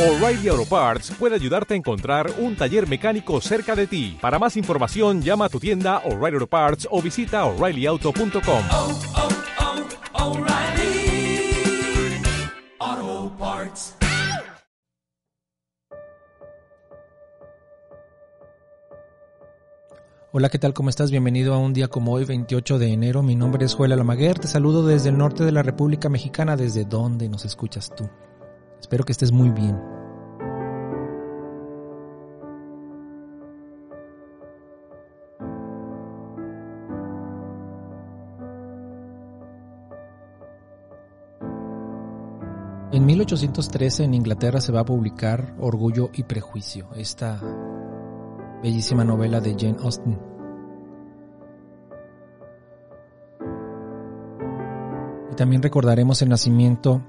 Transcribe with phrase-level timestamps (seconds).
[0.00, 4.16] O'Reilly Auto Parts puede ayudarte a encontrar un taller mecánico cerca de ti.
[4.18, 8.64] Para más información, llama a tu tienda O'Reilly Auto Parts o visita oreillyauto.com.
[8.70, 8.98] oh,
[10.14, 11.52] oh, O'Reilly
[12.78, 13.94] Auto Parts.
[20.32, 20.72] Hola, ¿qué tal?
[20.72, 21.10] ¿Cómo estás?
[21.10, 23.22] Bienvenido a un día como hoy, 28 de enero.
[23.22, 24.38] Mi nombre es Joel Alamaguer.
[24.38, 28.08] Te saludo desde el norte de la República Mexicana, desde donde nos escuchas tú.
[28.80, 29.78] Espero que estés muy bien.
[42.92, 47.40] En 1813 en Inglaterra se va a publicar Orgullo y Prejuicio, esta
[48.62, 50.18] bellísima novela de Jane Austen.
[55.30, 57.00] Y también recordaremos el nacimiento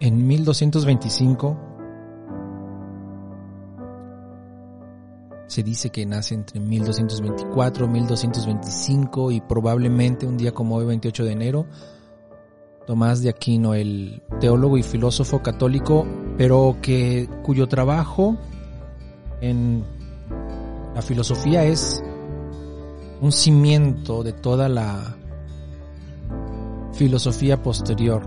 [0.00, 1.56] en 1225.
[5.46, 11.24] Se dice que nace entre 1224 y 1225 y probablemente un día como hoy, 28
[11.24, 11.66] de enero,
[12.86, 16.06] Tomás de Aquino, el teólogo y filósofo católico,
[16.38, 18.36] pero que cuyo trabajo
[19.40, 19.84] en
[20.94, 22.02] la filosofía es
[23.20, 25.16] un cimiento de toda la
[26.92, 28.22] filosofía posterior,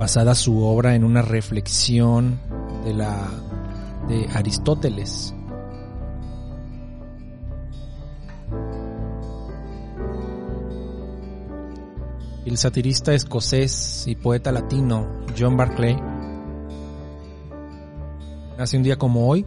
[0.00, 2.40] basada su obra en una reflexión
[2.86, 3.28] de la
[4.08, 5.34] de Aristóteles.
[12.46, 15.06] El satirista escocés y poeta latino
[15.38, 16.00] John Barclay
[18.56, 19.44] nace un día como hoy,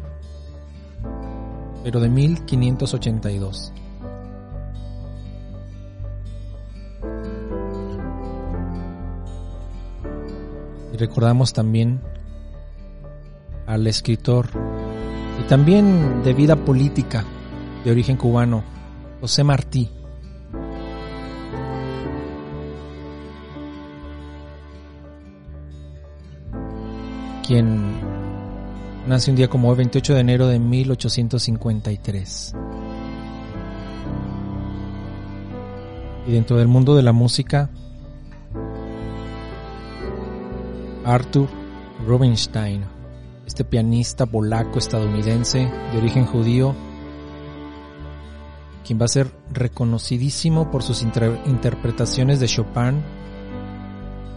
[1.84, 3.74] pero de 1582.
[10.94, 12.00] Y recordamos también
[13.66, 14.48] al escritor
[15.44, 17.26] y también de vida política
[17.84, 18.64] de origen cubano,
[19.20, 19.90] José Martí.
[27.44, 28.00] quien
[29.08, 32.54] nace un día como hoy, 28 de enero de 1853.
[36.26, 37.70] Y dentro del mundo de la música,
[41.06, 41.48] Arthur
[42.06, 42.84] Rubinstein,
[43.46, 46.76] este pianista polaco estadounidense de origen judío,
[48.86, 53.02] quien va a ser reconocidísimo por sus interpretaciones de Chopin,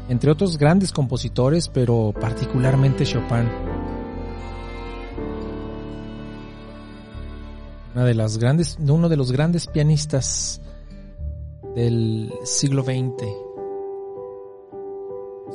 [0.09, 3.49] entre otros grandes compositores, pero particularmente Chopin.
[7.95, 10.61] Una de las grandes, uno de los grandes pianistas
[11.75, 13.46] del siglo XX.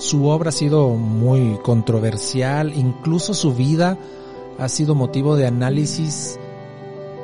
[0.04, 3.98] su obra ha sido muy controversial, incluso su vida
[4.60, 6.38] ha sido motivo de análisis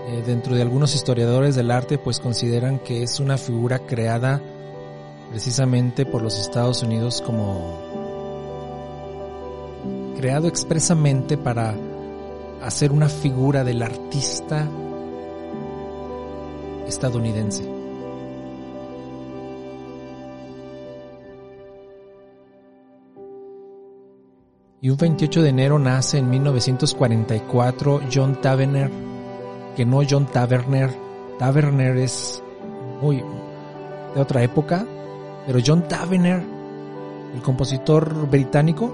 [0.07, 4.41] eh, dentro de algunos historiadores del arte, pues consideran que es una figura creada
[5.29, 7.77] precisamente por los Estados Unidos como
[10.15, 11.75] creado expresamente para
[12.63, 14.67] hacer una figura del artista
[16.87, 17.78] estadounidense.
[24.81, 28.89] Y un 28 de enero nace en 1944 John Tavener,
[29.75, 30.89] que no John Taverner,
[31.37, 32.41] Taverner es
[33.01, 33.17] muy
[34.15, 34.85] de otra época,
[35.45, 36.41] pero John Tavener,
[37.35, 38.89] el compositor británico,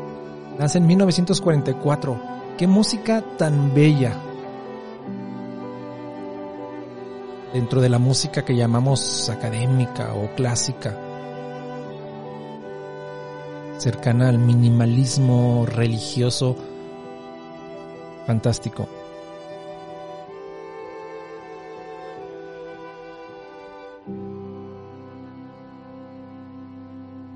[0.57, 2.19] nace en 1944.
[2.57, 4.13] ¡Qué música tan bella!
[7.53, 10.97] Dentro de la música que llamamos académica o clásica,
[13.77, 16.55] cercana al minimalismo religioso
[18.25, 18.87] fantástico.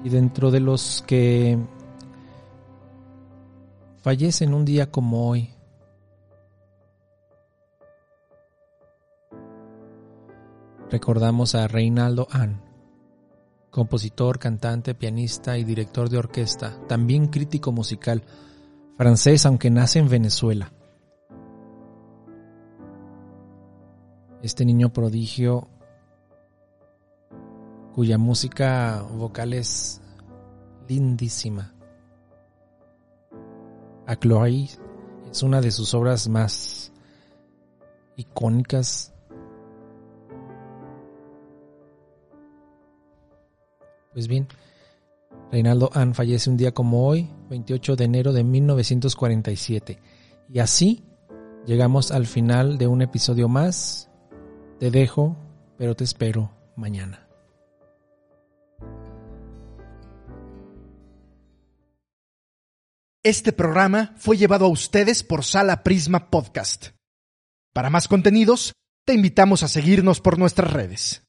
[0.04, 1.58] Y dentro de los que
[4.02, 5.50] fallecen un día como hoy,
[10.90, 12.62] recordamos a Reinaldo Ann,
[13.70, 18.24] compositor, cantante, pianista y director de orquesta, también crítico musical,
[18.98, 20.72] francés aunque nace en Venezuela.
[24.42, 25.68] Este niño prodigio
[27.94, 30.02] cuya música vocal es
[30.88, 31.74] lindísima.
[34.08, 34.16] A
[35.30, 36.92] es una de sus obras más
[38.16, 39.14] icónicas
[44.20, 44.50] Pues bien,
[45.50, 49.98] Reinaldo Ann fallece un día como hoy, 28 de enero de 1947.
[50.50, 51.06] Y así
[51.66, 54.10] llegamos al final de un episodio más.
[54.78, 55.38] Te dejo,
[55.78, 57.30] pero te espero mañana.
[63.24, 66.88] Este programa fue llevado a ustedes por Sala Prisma Podcast.
[67.72, 68.74] Para más contenidos,
[69.06, 71.29] te invitamos a seguirnos por nuestras redes.